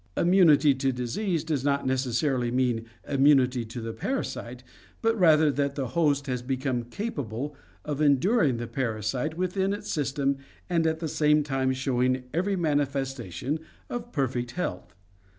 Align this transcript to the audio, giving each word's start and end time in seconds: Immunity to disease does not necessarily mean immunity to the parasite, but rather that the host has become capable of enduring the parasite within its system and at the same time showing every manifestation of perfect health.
Immunity 0.17 0.73
to 0.73 0.91
disease 0.91 1.43
does 1.43 1.63
not 1.63 1.85
necessarily 1.85 2.49
mean 2.49 2.87
immunity 3.07 3.63
to 3.65 3.79
the 3.81 3.93
parasite, 3.93 4.63
but 5.03 5.15
rather 5.15 5.51
that 5.51 5.75
the 5.75 5.89
host 5.89 6.25
has 6.25 6.41
become 6.41 6.85
capable 6.85 7.55
of 7.85 8.01
enduring 8.01 8.57
the 8.57 8.65
parasite 8.65 9.37
within 9.37 9.73
its 9.73 9.91
system 9.91 10.37
and 10.67 10.87
at 10.87 11.01
the 11.01 11.07
same 11.07 11.43
time 11.43 11.71
showing 11.71 12.23
every 12.33 12.55
manifestation 12.55 13.59
of 13.91 14.11
perfect 14.11 14.53
health. 14.53 14.95